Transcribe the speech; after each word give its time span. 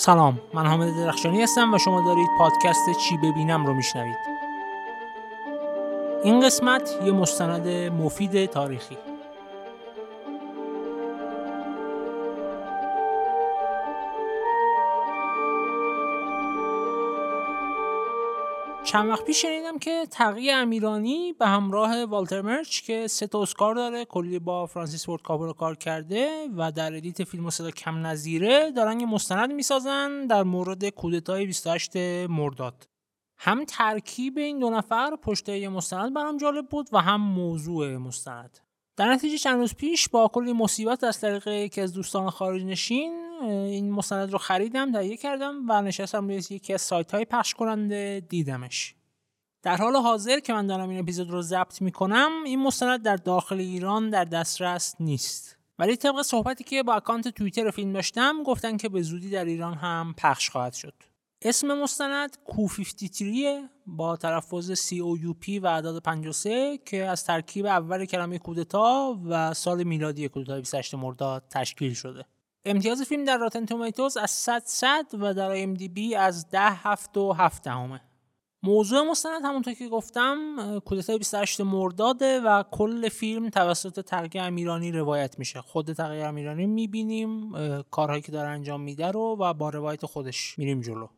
سلام 0.00 0.40
من 0.54 0.66
حامد 0.66 0.96
درخشانی 0.96 1.42
هستم 1.42 1.74
و 1.74 1.78
شما 1.78 2.00
دارید 2.00 2.28
پادکست 2.38 2.90
چی 2.90 3.16
ببینم 3.16 3.66
رو 3.66 3.74
میشنوید. 3.74 4.16
این 6.24 6.40
قسمت 6.40 6.90
یه 7.04 7.12
مستند 7.12 7.68
مفید 7.92 8.46
تاریخی. 8.46 8.96
چند 18.88 19.08
وقت 19.08 19.24
پیش 19.24 19.42
شنیدم 19.42 19.78
که 19.78 20.06
تقی 20.10 20.50
امیرانی 20.50 21.32
به 21.32 21.46
همراه 21.46 22.04
والتر 22.04 22.40
مرچ 22.42 22.80
که 22.80 23.06
سه 23.06 23.26
تا 23.26 23.42
اسکار 23.42 23.74
داره 23.74 24.04
کلی 24.04 24.38
با 24.38 24.66
فرانسیس 24.66 25.06
فورد 25.06 25.22
کاپولا 25.22 25.52
کار 25.52 25.76
کرده 25.76 26.48
و 26.56 26.72
در 26.72 26.96
edit 26.96 27.24
فیلم 27.24 27.46
و 27.46 27.50
صدا 27.50 27.70
کم 27.70 28.06
نظیره 28.06 28.70
دارن 28.70 29.00
یه 29.00 29.06
مستند 29.06 29.52
می‌سازن 29.52 30.26
در 30.26 30.42
مورد 30.42 30.88
کودتای 30.88 31.46
28 31.46 31.96
مرداد. 32.28 32.88
هم 33.38 33.64
ترکیب 33.64 34.38
این 34.38 34.58
دو 34.58 34.70
نفر 34.70 35.16
پشت 35.16 35.48
یه 35.48 35.68
مستند 35.68 36.14
برام 36.14 36.36
جالب 36.36 36.68
بود 36.68 36.88
و 36.92 36.98
هم 36.98 37.20
موضوع 37.20 37.96
مستند. 37.96 38.58
در 38.98 39.12
نتیجه 39.12 39.38
چند 39.38 39.58
روز 39.58 39.74
پیش 39.74 40.08
با 40.08 40.28
کلی 40.28 40.52
مصیبت 40.52 41.04
از 41.04 41.20
طریق 41.20 41.48
یکی 41.48 41.80
از 41.80 41.92
دوستان 41.92 42.30
خارج 42.30 42.64
نشین 42.64 43.12
این 43.42 43.90
مستند 43.90 44.32
رو 44.32 44.38
خریدم 44.38 44.92
تهیه 44.92 45.16
کردم 45.16 45.54
و 45.68 45.82
نشستم 45.82 46.28
روی 46.28 46.34
یکی 46.50 46.74
از 46.74 46.80
سایت 46.80 47.14
های 47.14 47.24
پخش 47.24 47.54
کننده 47.54 48.22
دیدمش. 48.28 48.94
در 49.62 49.76
حال 49.76 49.96
حاضر 49.96 50.40
که 50.40 50.52
من 50.52 50.66
دارم 50.66 50.88
این 50.88 50.98
اپیزود 50.98 51.30
رو 51.30 51.42
ضبط 51.42 51.82
می‌کنم 51.82 52.30
این 52.44 52.62
مستند 52.62 53.02
در 53.02 53.16
داخل 53.16 53.58
ایران 53.58 54.10
در 54.10 54.24
دسترس 54.24 54.94
نیست. 55.00 55.56
ولی 55.78 55.96
طبق 55.96 56.22
صحبتی 56.22 56.64
که 56.64 56.82
با 56.82 56.94
اکانت 56.94 57.28
توییتر 57.28 57.70
فیلم 57.70 57.92
داشتم 57.92 58.42
گفتن 58.42 58.76
که 58.76 58.88
به 58.88 59.02
زودی 59.02 59.30
در 59.30 59.44
ایران 59.44 59.74
هم 59.74 60.14
پخش 60.18 60.50
خواهد 60.50 60.72
شد. 60.72 60.94
اسم 61.42 61.82
مستند 61.82 62.36
کو 62.44 62.68
53 62.68 63.68
با 63.86 64.16
تلفظ 64.16 64.72
سی 64.72 65.00
او 65.00 65.18
یو 65.18 65.32
پی 65.32 65.58
و 65.58 65.66
اعداد 65.66 66.02
53 66.02 66.78
که 66.78 67.04
از 67.04 67.24
ترکیب 67.24 67.66
اول 67.66 68.04
کلمه 68.04 68.38
کودتا 68.38 69.18
و 69.24 69.54
سال 69.54 69.82
میلادی 69.82 70.28
کودتا 70.28 70.58
28 70.58 70.94
مرداد 70.94 71.44
تشکیل 71.50 71.94
شده. 71.94 72.24
امتیاز 72.64 73.02
فیلم 73.02 73.24
در 73.24 73.36
راتن 73.36 73.66
تومیتوز 73.66 74.16
از 74.16 74.30
100 74.30 74.62
100 74.64 75.06
و 75.12 75.34
در 75.34 75.62
ام 75.62 75.74
دی 75.74 75.88
بی 75.88 76.14
از 76.14 76.50
10 76.50 76.60
7 76.60 77.16
و 77.16 77.32
7 77.32 77.64
دهمه. 77.64 78.00
موضوع 78.62 79.10
مستند 79.10 79.44
همونطور 79.44 79.74
که 79.74 79.88
گفتم 79.88 80.56
کودتای 80.84 81.18
28 81.18 81.60
مرداده 81.60 82.40
و 82.40 82.62
کل 82.70 83.08
فیلم 83.08 83.48
توسط 83.48 84.00
تقی 84.00 84.38
امیرانی 84.38 84.92
روایت 84.92 85.38
میشه 85.38 85.60
خود 85.60 85.92
تقی 85.92 86.22
امیرانی 86.22 86.66
می‌بینیم 86.66 87.52
کارهایی 87.82 88.22
که 88.22 88.32
داره 88.32 88.48
انجام 88.48 88.80
میده 88.80 89.06
رو 89.06 89.36
و 89.40 89.54
با 89.54 89.70
روایت 89.70 90.06
خودش 90.06 90.58
میریم 90.58 90.80
جلو 90.80 91.08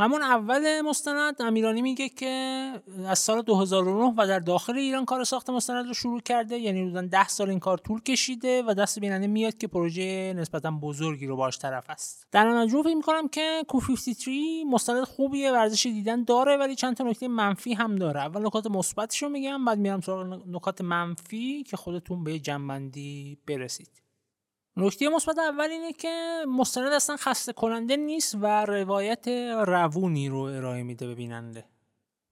همون 0.00 0.22
اول 0.22 0.80
مستند 0.80 1.42
امیرانی 1.42 1.82
میگه 1.82 2.08
که 2.08 2.72
از 3.06 3.18
سال 3.18 3.42
2009 3.42 4.14
و 4.16 4.26
در 4.26 4.38
داخل 4.38 4.76
ایران 4.78 5.04
کار 5.04 5.24
ساخت 5.24 5.50
مستند 5.50 5.86
رو 5.86 5.94
شروع 5.94 6.20
کرده 6.20 6.58
یعنی 6.58 6.82
حدودا 6.82 7.02
10 7.02 7.28
سال 7.28 7.50
این 7.50 7.58
کار 7.58 7.78
طول 7.78 8.00
کشیده 8.00 8.62
و 8.62 8.74
دست 8.74 8.98
بیننده 8.98 9.26
میاد 9.26 9.58
که 9.58 9.66
پروژه 9.66 10.34
نسبتا 10.36 10.70
بزرگی 10.70 11.26
رو 11.26 11.36
باش 11.36 11.58
طرف 11.58 11.90
است. 11.90 12.26
در 12.32 12.48
مجموع 12.48 12.82
فکر 12.82 12.94
می‌کنم 12.94 13.28
که 13.28 13.64
کو 13.68 13.80
53 13.80 14.64
مستند 14.70 15.04
خوبیه 15.04 15.52
ورزش 15.52 15.86
دیدن 15.86 16.24
داره 16.24 16.56
ولی 16.56 16.74
چند 16.74 16.96
تا 16.96 17.04
نکته 17.04 17.28
منفی 17.28 17.74
هم 17.74 17.96
داره. 17.96 18.20
اول 18.20 18.46
نکات 18.46 18.66
مثبتش 18.66 19.22
رو 19.22 19.28
میگم 19.28 19.64
بعد 19.64 19.78
میرم 19.78 20.00
سراغ 20.00 20.42
نکات 20.46 20.80
منفی 20.80 21.62
که 21.62 21.76
خودتون 21.76 22.24
به 22.24 22.38
جنبندی 22.38 23.38
برسید. 23.46 24.07
نکته 24.80 25.08
مثبت 25.08 25.38
اول 25.38 25.70
اینه 25.70 25.92
که 25.92 26.44
مستند 26.58 26.92
اصلا 26.92 27.16
خسته 27.16 27.52
کننده 27.52 27.96
نیست 27.96 28.34
و 28.40 28.64
روایت 28.64 29.28
روونی 29.66 30.28
رو 30.28 30.38
ارائه 30.38 30.82
میده 30.82 31.06
به 31.06 31.14
بیننده. 31.14 31.64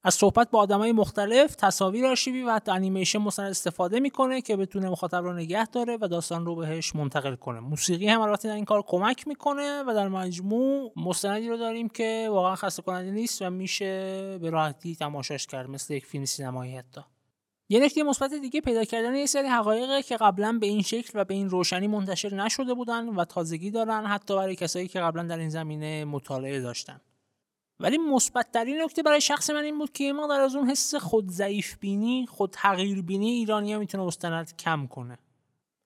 از 0.04 0.14
صحبت 0.14 0.50
با 0.50 0.58
آدمای 0.58 0.92
مختلف 0.92 1.54
تصاویر 1.54 2.06
آرشیوی 2.06 2.42
و 2.42 2.50
حتی 2.50 2.72
انیمیشن 2.72 3.18
مستند 3.18 3.50
استفاده 3.50 4.00
می‌کنه 4.00 4.40
که 4.40 4.56
بتونه 4.56 4.88
مخاطب 4.88 5.24
رو 5.24 5.32
نگه 5.32 5.66
داره 5.66 5.98
و 6.00 6.08
داستان 6.08 6.46
رو 6.46 6.56
بهش 6.56 6.94
منتقل 6.94 7.34
کنه. 7.34 7.60
موسیقی 7.60 8.08
هم 8.08 8.20
البته 8.20 8.48
در 8.48 8.54
این 8.54 8.64
کار 8.64 8.82
کمک 8.86 9.28
می‌کنه 9.28 9.82
و 9.82 9.94
در 9.94 10.08
مجموع 10.08 10.92
مستندی 10.96 11.48
رو 11.48 11.56
داریم 11.56 11.88
که 11.88 12.28
واقعا 12.30 12.54
خسته 12.54 12.82
کننده 12.82 13.10
نیست 13.10 13.42
و 13.42 13.50
میشه 13.50 14.38
به 14.38 14.50
راحتی 14.50 14.96
تماشاش 14.96 15.46
کرد 15.46 15.70
مثل 15.70 15.94
یک 15.94 16.06
فیلم 16.06 16.24
سینمایی 16.24 16.76
حتی. 16.76 17.00
یه 17.68 17.80
نکته 17.80 18.02
مثبت 18.02 18.34
دیگه 18.34 18.60
پیدا 18.60 18.84
کردن 18.84 19.14
یه 19.14 19.26
سری 19.26 19.48
حقایق 19.48 20.04
که 20.04 20.16
قبلا 20.16 20.58
به 20.60 20.66
این 20.66 20.82
شکل 20.82 21.20
و 21.20 21.24
به 21.24 21.34
این 21.34 21.50
روشنی 21.50 21.86
منتشر 21.86 22.34
نشده 22.34 22.74
بودن 22.74 23.08
و 23.08 23.24
تازگی 23.24 23.70
دارن 23.70 24.06
حتی 24.06 24.36
برای 24.36 24.56
کسایی 24.56 24.88
که 24.88 25.00
قبلا 25.00 25.22
در 25.22 25.38
این 25.38 25.48
زمینه 25.48 26.04
مطالعه 26.04 26.60
داشتن. 26.60 27.00
ولی 27.80 27.98
مثبت 27.98 28.52
ترین 28.52 28.82
نکته 28.82 29.02
برای 29.02 29.20
شخص 29.20 29.50
من 29.50 29.64
این 29.64 29.78
بود 29.78 29.92
که 29.92 30.12
ما 30.12 30.26
در 30.26 30.40
از 30.40 30.56
اون 30.56 30.70
حس 30.70 30.94
خود 30.94 31.30
ضعیف 31.30 31.76
بینی 31.78 32.26
خود 32.26 32.50
تغییر 32.50 33.02
بینی 33.02 33.30
ایرانی 33.30 33.76
می‌تونه 33.76 34.04
مستند 34.04 34.56
کم 34.56 34.86
کنه. 34.86 35.18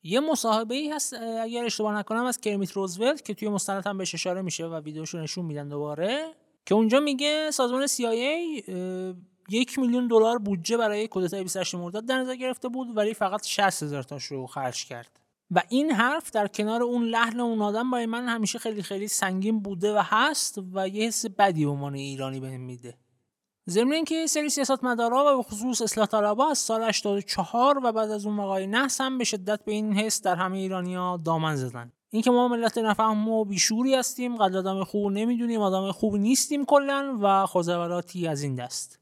یه 0.02 0.20
مصاحبه 0.20 0.74
ای 0.74 0.90
هست 0.90 1.14
اگر 1.40 1.64
اشتباه 1.64 1.98
نکنم 1.98 2.24
از 2.24 2.40
کرمیت 2.40 2.72
روزولت 2.72 3.24
که 3.24 3.34
توی 3.34 3.48
مستند 3.48 3.86
هم 3.86 3.98
بهش 3.98 4.14
اشاره 4.14 4.42
میشه 4.42 4.66
و 4.66 4.80
ویدیوشو 4.80 5.18
نشون 5.18 5.44
میدن 5.44 5.68
دوباره 5.68 6.34
که 6.66 6.74
اونجا 6.74 7.00
میگه 7.00 7.50
سازمان 7.50 7.86
CIA 7.86 8.62
یک 9.50 9.78
میلیون 9.78 10.08
دلار 10.08 10.38
بودجه 10.38 10.76
برای 10.76 11.08
کودتای 11.08 11.42
28 11.42 11.74
مرداد 11.74 12.06
در 12.06 12.18
نظر 12.18 12.36
گرفته 12.36 12.68
بود 12.68 12.96
ولی 12.96 13.14
فقط 13.14 13.46
60 13.46 13.82
هزار 13.82 14.02
تاش 14.02 14.24
رو 14.24 14.46
خرج 14.46 14.84
کرد. 14.84 15.20
و 15.50 15.62
این 15.68 15.90
حرف 15.90 16.30
در 16.30 16.46
کنار 16.46 16.82
اون 16.82 17.04
لحن 17.04 17.40
اون 17.40 17.62
آدم 17.62 17.90
برای 17.90 18.06
من 18.06 18.28
همیشه 18.28 18.58
خیلی 18.58 18.82
خیلی 18.82 19.08
سنگین 19.08 19.60
بوده 19.60 19.94
و 19.94 20.02
هست 20.04 20.58
و 20.72 20.88
یه 20.88 21.06
حس 21.06 21.26
بدی 21.26 21.64
به 21.64 21.70
عنوان 21.70 21.94
ایرانی 21.94 22.40
بهم 22.40 22.60
میده. 22.60 22.94
ضمن 23.68 23.92
اینکه 23.92 24.26
سری 24.26 24.48
سیاست 24.48 24.84
مدارا 24.84 25.34
و 25.34 25.36
به 25.36 25.42
خصوص 25.42 25.82
اصلاح 25.82 26.06
طلبا 26.06 26.50
از 26.50 26.58
سال 26.58 26.82
84 26.82 27.80
و 27.84 27.92
بعد 27.92 28.10
از 28.10 28.26
اون 28.26 28.38
وقایع 28.38 28.66
نحس 28.66 29.00
هم 29.00 29.18
به 29.18 29.24
شدت 29.24 29.64
به 29.64 29.72
این 29.72 29.92
حس 29.92 30.22
در 30.22 30.36
همه 30.36 30.58
ایرانیا 30.58 31.16
دامن 31.24 31.56
زدن. 31.56 31.92
اینکه 32.10 32.30
ما 32.30 32.48
ملت 32.48 32.78
نفهم 32.78 33.28
و 33.28 33.44
بیشوری 33.44 33.94
هستیم 33.94 34.36
قدر 34.36 34.58
آدم 34.58 34.84
خوب 34.84 35.12
نمی‌دونیم 35.12 35.60
آدم 35.60 35.92
خوب 35.92 36.16
نیستیم 36.16 36.64
کلا 36.64 37.18
و 37.20 37.46
خوزوراتی 37.46 38.28
از 38.28 38.42
این 38.42 38.54
دست. 38.54 38.99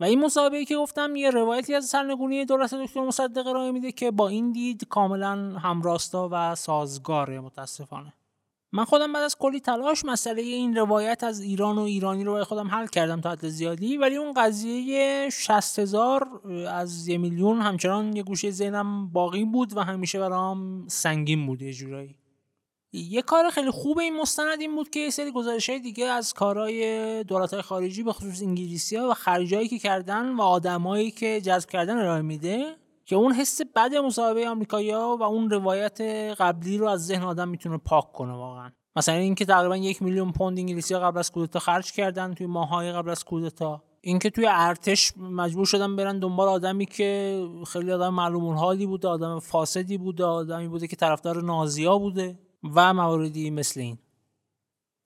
و 0.00 0.04
این 0.04 0.24
مصاحبه 0.24 0.64
که 0.64 0.76
گفتم 0.76 1.16
یه 1.16 1.30
روایتی 1.30 1.74
از 1.74 1.84
سرنگونی 1.84 2.44
دولت 2.44 2.74
دکتر 2.74 3.00
مصدق 3.00 3.46
ارائه 3.46 3.72
میده 3.72 3.92
که 3.92 4.10
با 4.10 4.28
این 4.28 4.52
دید 4.52 4.88
کاملا 4.88 5.58
همراستا 5.58 6.28
و 6.32 6.54
سازگاره 6.54 7.40
متاسفانه. 7.40 8.12
من 8.72 8.84
خودم 8.84 9.12
بعد 9.12 9.22
از 9.22 9.36
کلی 9.38 9.60
تلاش 9.60 10.04
مسئله 10.04 10.42
این 10.42 10.76
روایت 10.76 11.24
از 11.24 11.40
ایران 11.40 11.78
و 11.78 11.80
ایرانی 11.80 12.24
رو 12.24 12.32
برای 12.32 12.44
خودم 12.44 12.68
حل 12.68 12.86
کردم 12.86 13.20
تا 13.20 13.30
حد 13.30 13.48
زیادی 13.48 13.96
ولی 13.96 14.16
اون 14.16 14.32
قضیه 14.32 15.28
60 15.32 15.78
هزار 15.78 16.40
از 16.68 17.08
یه 17.08 17.18
میلیون 17.18 17.60
همچنان 17.60 18.16
یه 18.16 18.22
گوشه 18.22 18.50
ذهنم 18.50 19.08
باقی 19.12 19.44
بود 19.44 19.76
و 19.76 19.80
همیشه 19.80 20.18
برام 20.18 20.88
سنگین 20.88 21.46
بود 21.46 21.62
یه 21.62 21.72
جورایی. 21.72 22.16
یه 22.92 23.22
کار 23.22 23.50
خیلی 23.50 23.70
خوب 23.70 23.98
این 23.98 24.20
مستند 24.20 24.60
این 24.60 24.74
بود 24.74 24.90
که 24.90 25.00
یه 25.00 25.10
سری 25.10 25.32
گزارش 25.32 25.70
دیگه 25.70 26.04
از 26.04 26.34
کارهای 26.34 27.24
دولت 27.24 27.52
های 27.54 27.62
خارجی 27.62 28.02
به 28.02 28.12
خصوص 28.12 28.42
انگلیسی 28.42 28.96
ها 28.96 29.08
و 29.08 29.14
خرجایی 29.14 29.68
که 29.68 29.78
کردن 29.78 30.36
و 30.36 30.42
آدمایی 30.42 31.10
که 31.10 31.40
جذب 31.40 31.68
کردن 31.68 31.98
ارائه 31.98 32.22
میده 32.22 32.76
که 33.04 33.16
اون 33.16 33.32
حس 33.32 33.60
بد 33.76 33.94
مصاحبه 33.94 34.48
آمریکایی‌ها 34.48 35.16
و 35.16 35.22
اون 35.22 35.50
روایت 35.50 36.00
قبلی 36.38 36.78
رو 36.78 36.88
از 36.88 37.06
ذهن 37.06 37.22
آدم 37.22 37.48
می‌تونه 37.48 37.76
پاک 37.76 38.12
کنه 38.12 38.32
واقعا. 38.32 38.70
مثلا 38.96 39.14
اینکه 39.14 39.44
تقریبا 39.44 39.76
یک 39.76 40.02
میلیون 40.02 40.32
پوند 40.32 40.58
انگلیسی 40.58 40.94
ها 40.94 41.00
قبل 41.00 41.18
از 41.18 41.32
کودتا 41.32 41.58
خرج 41.58 41.92
کردن 41.92 42.34
توی 42.34 42.46
ماهای 42.46 42.92
قبل 42.92 43.10
از 43.10 43.24
کودتا. 43.24 43.82
اینکه 44.00 44.30
توی 44.30 44.46
ارتش 44.48 45.12
مجبور 45.16 45.66
شدن 45.66 45.96
برن 45.96 46.18
دنبال 46.18 46.48
آدمی 46.48 46.86
که 46.86 47.42
خیلی 47.66 47.92
آدم 47.92 48.14
معلوم 48.14 48.54
حالی 48.54 48.86
بوده 48.86 49.08
آدم 49.08 49.38
فاسدی 49.38 49.98
بوده 49.98 50.24
آدمی 50.24 50.68
بوده 50.68 50.86
که 50.86 50.96
طرفدار 50.96 51.42
نازیا 51.42 51.98
بوده. 51.98 52.38
و 52.62 52.94
مواردی 52.94 53.50
مثل 53.50 53.80
این. 53.80 53.98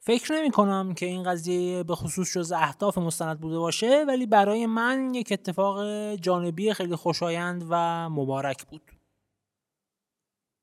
فکر 0.07 0.33
نمی 0.33 0.51
کنم 0.51 0.95
که 0.95 1.07
این 1.07 1.23
قضیه 1.23 1.83
به 1.83 1.95
خصوص 1.95 2.37
جز 2.37 2.53
اهداف 2.53 2.99
مستند 2.99 3.41
بوده 3.41 3.59
باشه 3.59 4.05
ولی 4.09 4.27
برای 4.27 4.67
من 4.67 5.15
یک 5.15 5.33
اتفاق 5.33 5.85
جانبی 6.15 6.73
خیلی 6.73 6.97
خوشایند 6.97 7.67
و 7.69 8.09
مبارک 8.11 8.65
بود. 8.67 8.83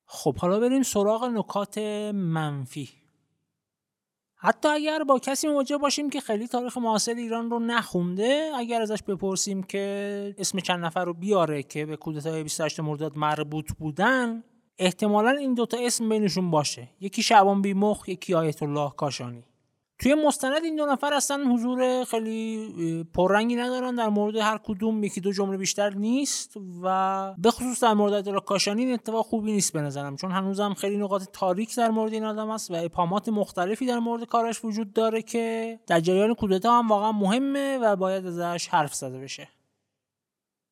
خب 0.06 0.36
حالا 0.36 0.60
بریم 0.60 0.82
سراغ 0.82 1.24
نکات 1.24 1.78
منفی. 2.14 2.88
حتی 4.36 4.68
اگر 4.68 5.04
با 5.04 5.18
کسی 5.18 5.48
مواجه 5.48 5.78
باشیم 5.78 6.10
که 6.10 6.20
خیلی 6.20 6.48
تاریخ 6.48 6.78
معاصر 6.78 7.14
ایران 7.14 7.50
رو 7.50 7.58
نخونده 7.58 8.50
اگر 8.56 8.82
ازش 8.82 9.02
بپرسیم 9.02 9.62
که 9.62 10.34
اسم 10.38 10.58
چند 10.58 10.84
نفر 10.84 11.04
رو 11.04 11.14
بیاره 11.14 11.62
که 11.62 11.86
به 11.86 11.96
کودتای 11.96 12.42
28 12.42 12.80
مرداد 12.80 13.18
مربوط 13.18 13.72
بودن 13.72 14.44
احتمالا 14.82 15.30
این 15.30 15.54
دوتا 15.54 15.76
اسم 15.80 16.08
بینشون 16.08 16.50
باشه. 16.50 16.88
یکی 17.00 17.22
شعبان 17.22 17.62
بیمخ 17.62 18.08
یکی 18.08 18.34
آیت 18.34 18.62
الله 18.62 18.90
کاشانی. 18.96 19.44
توی 19.98 20.14
مستند 20.14 20.64
این 20.64 20.76
دو 20.76 20.86
نفر 20.86 21.14
اصلا 21.14 21.44
حضور 21.54 22.04
خیلی 22.04 23.04
پررنگی 23.14 23.56
ندارن. 23.56 23.94
در 23.94 24.08
مورد 24.08 24.36
هر 24.36 24.58
کدوم 24.58 25.04
یکی 25.04 25.20
دو 25.20 25.32
جمله 25.32 25.56
بیشتر 25.56 25.90
نیست 25.94 26.56
و 26.82 27.34
به 27.38 27.50
خصوص 27.50 27.82
در 27.82 27.94
مورد 27.94 28.12
ادرا 28.12 28.40
کاشانی 28.40 28.84
این 28.84 28.94
اتفاق 28.94 29.26
خوبی 29.26 29.52
نیست 29.52 29.72
به 29.72 29.80
نظرم 29.80 30.16
چون 30.16 30.30
هنوزم 30.30 30.74
خیلی 30.74 30.96
نقاط 30.96 31.22
تاریک 31.32 31.76
در 31.76 31.90
مورد 31.90 32.12
این 32.12 32.24
آدم 32.24 32.50
است 32.50 32.70
و 32.70 32.74
اپامات 32.74 33.28
مختلفی 33.28 33.86
در 33.86 33.98
مورد 33.98 34.24
کارش 34.24 34.64
وجود 34.64 34.92
داره 34.92 35.22
که 35.22 35.78
در 35.86 36.00
جریان 36.00 36.34
کودتا 36.34 36.78
هم 36.78 36.88
واقعا 36.88 37.12
مهمه 37.12 37.78
و 37.78 37.96
باید 37.96 38.26
ازش 38.26 38.68
حرف 38.68 38.94
زده 38.94 39.18
بشه. 39.18 39.48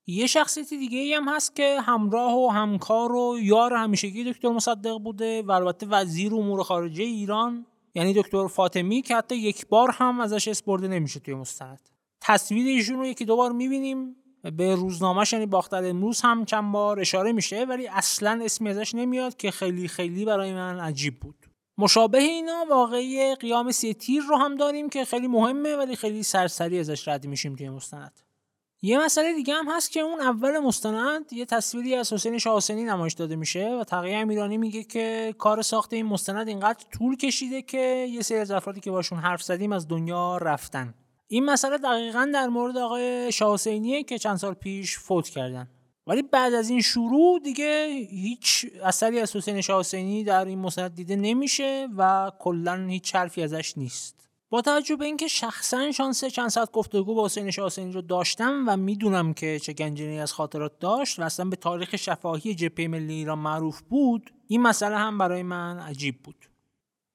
یه 0.07 0.27
شخصیت 0.27 0.69
دیگه 0.69 0.99
ای 0.99 1.15
هم 1.15 1.29
هست 1.29 1.57
که 1.57 1.81
همراه 1.81 2.35
و 2.35 2.49
همکار 2.49 3.13
و 3.13 3.39
یار 3.43 3.75
همیشگی 3.75 4.25
دکتر 4.33 4.49
مصدق 4.49 4.99
بوده 4.99 5.43
و 5.43 5.51
البته 5.51 5.87
وزیر 5.87 6.35
امور 6.35 6.63
خارجه 6.63 7.05
ایران. 7.05 7.67
یعنی 7.95 8.15
دکتر 8.15 8.47
فاطمی 8.47 9.03
که 9.03 9.17
حتی 9.17 9.37
یک 9.37 9.67
بار 9.67 9.91
هم 9.91 10.21
ازش 10.21 10.49
اسپرده 10.49 10.89
نمیشه 10.89 11.21
توی 11.21 11.35
مستند. 11.35 11.81
تصویر 12.21 12.67
ایشون 12.67 12.99
رو 12.99 13.07
یکی 13.07 13.25
دو 13.25 13.37
بار 13.37 13.53
می‌بینیم. 13.53 14.17
به 14.57 14.75
روزنامهش 14.75 15.33
یعنی 15.33 15.47
باختر 15.47 15.85
امروز 15.85 16.21
هم 16.21 16.45
چند 16.45 16.73
بار 16.73 17.01
اشاره 17.01 17.33
میشه 17.33 17.65
ولی 17.65 17.89
اصلا 17.89 18.41
اسمی 18.45 18.71
ازش 18.71 18.95
نمیاد 18.95 19.37
که 19.37 19.51
خیلی 19.51 19.89
خیلی 19.89 20.25
برای 20.25 20.55
من 20.55 20.81
عجیب 20.81 21.21
بود. 21.21 21.47
مشابه 21.79 22.19
اینا 22.19 22.65
واقعی 22.71 23.35
قیام 23.35 23.71
سی 23.71 23.95
تیر 23.95 24.23
رو 24.23 24.37
هم 24.37 24.57
داریم 24.57 24.89
که 24.89 25.05
خیلی 25.05 25.29
مهمه 25.29 25.77
ولی 25.77 25.97
خیلی 25.97 26.23
سرسری 26.23 26.79
ازش 26.79 27.09
رد 27.09 27.27
میشیم 27.27 27.57
توی 27.57 27.69
مستند. 27.69 28.21
یه 28.83 28.99
مسئله 28.99 29.35
دیگه 29.35 29.55
هم 29.55 29.71
هست 29.71 29.91
که 29.91 30.01
اون 30.01 30.21
اول 30.21 30.59
مستند 30.59 31.33
یه 31.33 31.45
تصویری 31.45 31.95
از 31.95 32.13
حسین 32.13 32.39
شاهسنی 32.39 32.85
نمایش 32.85 33.13
داده 33.15 33.37
میشه 33.37 33.79
و 33.81 33.85
تقیه 33.85 34.17
امیرانی 34.17 34.59
میگه 34.59 34.85
که 34.85 35.35
کار 35.39 35.63
ساخت 35.63 35.93
این 35.93 36.07
مستند 36.07 36.49
اینقدر 36.49 36.85
طول 36.93 37.17
کشیده 37.17 37.63
که 37.63 38.07
یه 38.11 38.23
سری 38.23 38.39
از 38.39 38.51
افرادی 38.51 38.81
که 38.81 38.91
باشون 38.91 39.19
حرف 39.19 39.43
زدیم 39.43 39.73
از 39.73 39.89
دنیا 39.89 40.37
رفتن. 40.37 40.95
این 41.29 41.45
مسئله 41.45 41.79
دقیقا 41.79 42.31
در 42.35 42.49
مورد 42.49 42.77
آقای 42.77 43.33
شاهسینیه 43.33 44.03
که 44.03 44.19
چند 44.19 44.37
سال 44.37 44.55
پیش 44.55 44.99
فوت 44.99 45.29
کردن. 45.29 45.69
ولی 46.07 46.23
بعد 46.23 46.55
از 46.55 46.71
این 46.71 46.81
شروع 46.81 47.41
دیگه 47.45 47.87
هیچ 48.11 48.67
اثری 48.85 49.21
از 49.21 49.37
حسین 49.37 49.61
شاهسینی 49.61 50.25
در 50.25 50.45
این 50.45 50.59
مستند 50.59 50.95
دیده 50.95 51.17
نمیشه 51.17 51.89
و 51.97 52.33
کلا 52.39 52.87
هیچ 52.89 53.15
حرفی 53.15 53.43
ازش 53.43 53.79
نیست. 53.79 54.30
با 54.51 54.61
توجه 54.61 54.97
به 54.97 55.05
اینکه 55.05 55.29
شخصا 55.29 55.93
شانس 55.93 56.25
چند 56.25 56.49
ساعت 56.49 56.71
گفتگو 56.71 57.15
با 57.15 57.25
حسین 57.25 57.51
شاهسینی 57.51 57.93
رو 57.93 58.03
داشتم 58.03 58.65
و 58.69 58.77
می‌دونم 58.77 59.35
که 59.35 59.59
چه 59.59 59.73
گنجینه 59.73 60.21
از 60.21 60.33
خاطرات 60.33 60.79
داشت 60.79 61.19
و 61.19 61.23
اصلا 61.23 61.47
به 61.47 61.57
تاریخ 61.57 61.97
شفاهی 61.97 62.55
جبهه 62.55 62.89
ملی 62.89 63.15
ایران 63.15 63.39
معروف 63.39 63.81
بود 63.81 64.33
این 64.47 64.63
مسئله 64.63 64.97
هم 64.97 65.19
برای 65.19 65.43
من 65.43 65.79
عجیب 65.79 66.23
بود. 66.23 66.51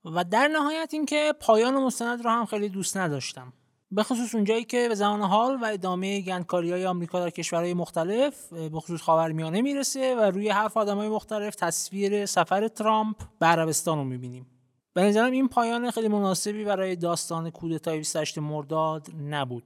و 0.05 0.23
در 0.23 0.47
نهایت 0.47 0.89
اینکه 0.93 1.33
پایان 1.39 1.73
مستند 1.73 2.23
رو 2.23 2.29
هم 2.29 2.45
خیلی 2.45 2.69
دوست 2.69 2.97
نداشتم. 2.97 3.53
به 3.91 4.03
خصوص 4.03 4.35
اونجایی 4.35 4.63
که 4.63 4.87
به 4.89 4.95
زمان 4.95 5.21
حال 5.21 5.55
و 5.61 5.65
ادامه 5.65 6.21
گندکاری 6.21 6.71
های 6.71 6.85
آمریکا 6.85 7.19
در 7.19 7.29
کشورهای 7.29 7.73
مختلف 7.73 8.53
به 8.53 8.79
خصوص 8.79 9.01
خاورمیانه 9.01 9.61
می‌رسه 9.61 10.15
و 10.15 10.19
روی 10.19 10.49
حرف 10.49 10.77
آدمای 10.77 11.09
مختلف 11.09 11.55
تصویر 11.55 12.25
سفر 12.25 12.67
ترامپ 12.67 13.15
به 13.39 13.45
عربستان 13.45 13.97
رو 13.97 14.03
می‌بینیم. 14.03 14.54
به 14.95 15.03
نظرم 15.03 15.31
این 15.31 15.47
پایان 15.47 15.91
خیلی 15.91 16.07
مناسبی 16.07 16.63
برای 16.63 16.95
داستان 16.95 17.49
کودتای 17.49 17.97
28 17.97 18.37
مرداد 18.37 19.07
نبود. 19.29 19.63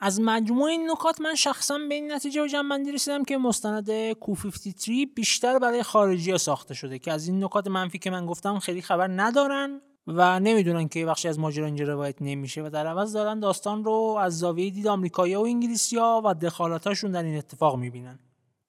از 0.00 0.20
مجموع 0.20 0.68
این 0.68 0.90
نکات 0.90 1.20
من 1.20 1.34
شخصا 1.34 1.78
به 1.88 1.94
این 1.94 2.12
نتیجه 2.12 2.42
و 2.42 2.46
جنبندی 2.46 2.92
رسیدم 2.92 3.24
که 3.24 3.38
مستند 3.38 4.12
کو 4.12 4.34
53 4.34 5.06
بیشتر 5.14 5.58
برای 5.58 5.82
خارجی 5.82 6.30
ها 6.30 6.38
ساخته 6.38 6.74
شده 6.74 6.98
که 6.98 7.12
از 7.12 7.28
این 7.28 7.44
نکات 7.44 7.66
منفی 7.66 7.98
که 7.98 8.10
من 8.10 8.26
گفتم 8.26 8.58
خیلی 8.58 8.82
خبر 8.82 9.08
ندارن 9.08 9.80
و 10.06 10.40
نمی‌دونن 10.40 10.88
که 10.88 11.06
بخشی 11.06 11.28
از 11.28 11.38
ماجرا 11.38 11.66
اینجا 11.66 11.84
روایت 11.84 12.22
نمیشه 12.22 12.62
و 12.62 12.70
در 12.70 12.86
عوض 12.86 13.12
دارن 13.12 13.40
داستان 13.40 13.84
رو 13.84 14.18
از 14.20 14.38
زاویه 14.38 14.70
دید 14.70 14.86
آمریکایی 14.86 15.34
و 15.34 15.40
انگلیسیا 15.40 16.22
و 16.24 16.34
دخالتاشون 16.34 17.10
در 17.10 17.22
این 17.22 17.38
اتفاق 17.38 17.76
می‌بینن. 17.76 18.18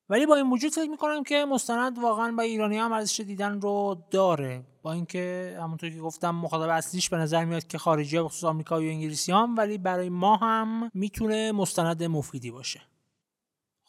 ولی 0.10 0.26
با 0.26 0.36
این 0.36 0.50
وجود 0.50 0.72
فکر 0.72 0.90
می‌کنم 0.90 1.24
که 1.24 1.46
مستند 1.46 2.00
واقعا 2.00 2.32
با 2.32 2.44
ایرانی 2.44 2.78
هم 2.78 2.92
ارزش 2.92 3.20
دیدن 3.20 3.62
رو 3.62 3.98
داره. 4.12 4.64
با 4.82 4.94
اینکه 4.94 5.58
همونطور 5.62 5.90
که 5.90 6.00
گفتم 6.00 6.36
مخاطب 6.36 6.70
اصلیش 6.70 7.10
به 7.10 7.18
نظر 7.18 7.46
میاد 7.46 7.68
که 7.68 7.78
خارجی 7.78 8.18
ها 8.18 8.24
بخصوص 8.24 8.44
آمریکایی 8.44 8.88
و 8.88 8.92
انگلیسی 8.92 9.32
هم 9.32 9.56
ولی 9.58 9.78
برای 9.78 10.10
ما 10.10 10.36
هم 10.36 10.92
می‌تونه 10.94 11.52
مستند 11.52 12.04
مفیدی 12.04 12.52
باشه. 12.52 12.82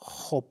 خب 0.00 0.44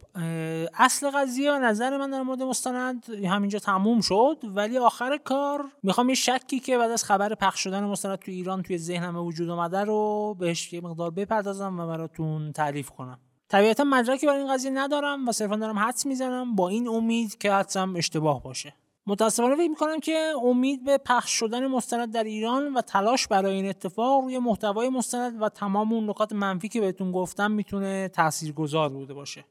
اصل 0.74 1.10
قضیه 1.10 1.52
و 1.52 1.60
نظر 1.60 1.98
من 1.98 2.10
در 2.10 2.22
مورد 2.22 2.44
مستند 2.44 3.10
همینجا 3.10 3.60
تموم 3.60 4.02
شد. 4.02 4.38
ولی 4.44 4.78
آخر 4.78 5.18
کار 5.18 5.66
می‌خوام 5.84 6.10
یه 6.10 6.16
شکی 6.16 6.60
که 6.60 6.78
بعد 6.78 6.92
از 6.92 7.04
خبر 7.04 7.36
پخش 7.36 7.60
شدن 7.60 7.84
مستند 7.84 8.18
تو 8.18 8.31
ایران 8.31 8.64
توی 8.64 8.78
ذهنم 8.78 9.18
وجود 9.18 9.50
اومده 9.50 9.84
رو 9.84 10.36
بهش 10.40 10.74
یه 10.74 10.81
مقدار 10.81 11.12
بپردازم 11.12 11.80
و 11.80 11.88
براتون 11.88 12.52
تعریف 12.52 12.90
کنم. 12.90 13.19
طبیعتا 13.49 13.83
مدرکی 13.83 14.27
برای 14.27 14.39
این 14.39 14.53
قضیه 14.53 14.71
ندارم 14.71 15.27
و 15.27 15.31
صرفا 15.31 15.55
دارم 15.55 15.79
حدس 15.79 16.05
می‌زنم 16.05 16.55
با 16.55 16.69
این 16.69 16.88
امید 16.88 17.38
که 17.38 17.51
حدسم 17.51 17.95
اشتباه 17.95 18.44
باشه. 18.44 18.73
متاسفانه 19.07 19.55
فکر 19.55 19.69
می‌کنم 19.69 19.99
که 19.99 20.33
امید 20.44 20.83
به 20.83 20.97
پخش 20.97 21.31
شدن 21.31 21.67
مستند 21.67 22.13
در 22.13 22.23
ایران 22.23 22.73
و 22.73 22.81
تلاش 22.81 23.27
برای 23.27 23.55
این 23.55 23.69
اتفاق 23.69 24.23
روی 24.23 24.39
محتوای 24.39 24.89
مستند 24.89 25.41
و 25.41 25.49
تمام 25.49 25.94
اون 25.94 26.09
نکات 26.09 26.33
منفی 26.33 26.69
که 26.69 26.81
بهتون 26.81 27.11
گفتم 27.11 27.51
می‌تونه 27.51 28.07
تاثیرگذار 28.07 28.89
بوده 28.89 29.13
باشه. 29.13 29.45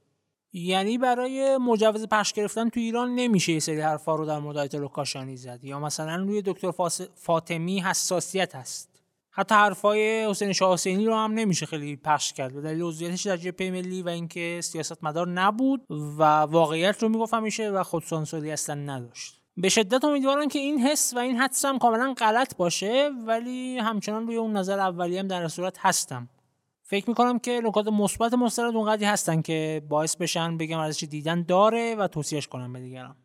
یعنی 0.52 0.98
برای 0.98 1.56
مجوز 1.56 2.06
پخش 2.06 2.32
گرفتن 2.32 2.68
تو 2.68 2.80
ایران 2.80 3.14
نمیشه 3.14 3.52
یه 3.52 3.58
سری 3.58 3.80
حرفا 3.80 4.14
رو 4.14 4.26
در 4.26 4.38
مورد 4.38 4.56
آیت 4.56 5.04
زد 5.34 5.64
یا 5.64 5.80
مثلا 5.80 6.16
روی 6.16 6.42
دکتر 6.42 6.72
فاطمی 7.14 7.80
حساسیت 7.80 8.54
هست. 8.54 8.95
حتی 9.38 9.54
حرفای 9.54 10.26
حسین 10.30 10.52
شاه 10.52 10.72
حسینی 10.72 11.06
رو 11.06 11.14
هم 11.14 11.32
نمیشه 11.32 11.66
خیلی 11.66 11.96
پخش 11.96 12.32
کرد. 12.32 12.54
به 12.54 12.60
دلیل 12.60 12.82
عضویتش 12.82 13.26
در 13.26 13.36
جبهه 13.36 13.70
ملی 13.70 14.02
و 14.02 14.08
اینکه 14.08 14.60
سیاست 14.62 15.04
مدار 15.04 15.28
نبود 15.28 15.86
و 15.90 16.22
واقعیت 16.40 17.02
رو 17.02 17.08
می‌گفت 17.08 17.34
همیشه 17.34 17.70
و 17.70 17.82
خودسانسوری 17.82 18.50
اصلا 18.50 18.74
نداشت. 18.74 19.42
به 19.56 19.68
شدت 19.68 20.04
امیدوارم 20.04 20.48
که 20.48 20.58
این 20.58 20.78
حس 20.78 21.12
و 21.16 21.18
این 21.18 21.36
حدس 21.36 21.64
هم 21.64 21.78
کاملا 21.78 22.14
غلط 22.18 22.56
باشه 22.56 23.10
ولی 23.26 23.78
همچنان 23.78 24.26
روی 24.26 24.36
اون 24.36 24.56
نظر 24.56 24.78
اولی 24.78 25.18
هم 25.18 25.28
در 25.28 25.48
صورت 25.48 25.76
هستم. 25.80 26.28
فکر 26.82 27.08
می‌کنم 27.08 27.38
که 27.38 27.60
نکات 27.64 27.88
مثبت 27.88 28.34
مستند 28.34 28.76
اونقدری 28.76 29.04
هستن 29.04 29.42
که 29.42 29.82
باعث 29.88 30.16
بشن 30.16 30.56
بگم 30.56 30.78
ارزش 30.78 31.04
دیدن 31.04 31.42
داره 31.42 31.94
و 31.94 32.08
توصیهش 32.08 32.46
کنم 32.46 32.72
به 32.72 32.80
دیگران. 32.80 33.16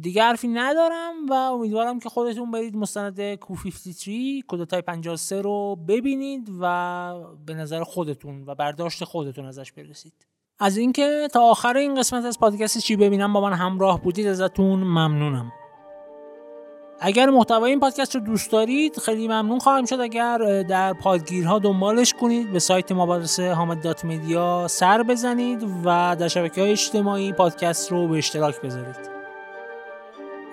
دیگه 0.00 0.22
حرفی 0.22 0.48
ندارم 0.48 1.26
و 1.28 1.32
امیدوارم 1.32 2.00
که 2.00 2.08
خودتون 2.08 2.50
برید 2.50 2.76
مستند 2.76 3.34
کو 3.34 3.54
53 3.54 4.42
کودتای 4.48 4.82
53 4.82 5.42
رو 5.42 5.76
ببینید 5.88 6.50
و 6.60 7.14
به 7.46 7.54
نظر 7.54 7.82
خودتون 7.82 8.44
و 8.46 8.54
برداشت 8.54 9.04
خودتون 9.04 9.46
ازش 9.46 9.72
برسید. 9.72 10.12
از 10.58 10.76
اینکه 10.76 11.28
تا 11.32 11.42
آخر 11.42 11.76
این 11.76 11.94
قسمت 11.94 12.24
از 12.24 12.38
پادکست 12.38 12.78
چی 12.78 12.96
ببینم 12.96 13.32
با 13.32 13.40
من 13.40 13.52
همراه 13.52 14.02
بودید 14.02 14.26
ازتون 14.26 14.80
ممنونم. 14.80 15.52
اگر 17.00 17.30
محتوای 17.30 17.70
این 17.70 17.80
پادکست 17.80 18.14
رو 18.14 18.20
دوست 18.20 18.52
دارید 18.52 18.98
خیلی 18.98 19.28
ممنون 19.28 19.58
خواهم 19.58 19.84
شد 19.84 20.00
اگر 20.00 20.62
در 20.62 20.92
پادگیرها 20.92 21.58
دنبالش 21.58 22.14
کنید 22.14 22.52
به 22.52 22.58
سایت 22.58 22.92
مبادرسه 22.92 23.52
حامد 23.52 23.82
دات 23.82 24.02
سر 24.70 25.02
بزنید 25.02 25.62
و 25.84 26.16
در 26.18 26.28
شبکه 26.28 26.60
های 26.60 26.70
اجتماعی 26.70 27.32
پادکست 27.32 27.92
رو 27.92 28.08
به 28.08 28.18
اشتراک 28.18 28.60
بذارید. 28.60 29.13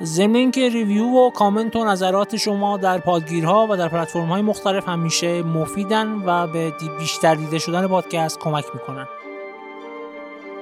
ضمن 0.03 0.35
اینکه 0.35 0.69
ریویو 0.69 1.05
و 1.05 1.29
کامنت 1.29 1.75
و 1.75 1.85
نظرات 1.85 2.35
شما 2.35 2.77
در 2.77 2.97
پادگیرها 2.97 3.67
و 3.69 3.77
در 3.77 3.87
پلتفرم 3.87 4.25
های 4.25 4.41
مختلف 4.41 4.89
همیشه 4.89 5.43
مفیدن 5.43 6.21
و 6.25 6.47
به 6.47 6.73
بیشتر 6.99 7.35
دیده 7.35 7.59
شدن 7.59 7.87
پادکست 7.87 8.39
کمک 8.39 8.65
می‌کنن. 8.73 9.07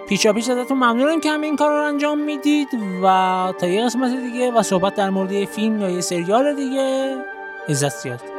پیچا 0.09 0.33
پیچ 0.33 0.49
ازتون 0.49 0.77
ممنونم 0.77 1.21
که 1.21 1.31
همه 1.31 1.45
این 1.45 1.55
کار 1.55 1.69
رو 1.69 1.87
انجام 1.87 2.19
می‌دید 2.19 2.67
و 3.03 3.53
تا 3.59 3.67
یه 3.67 3.85
قسمت 3.85 4.11
دیگه 4.11 4.51
و 4.51 4.63
صحبت 4.63 4.95
در 4.95 5.09
مورد 5.09 5.45
فیلم 5.45 5.81
یا 5.81 5.89
یه 5.89 6.01
سریال 6.01 6.55
دیگه 6.55 7.17
عزت 7.69 7.89
زیاد. 7.89 8.38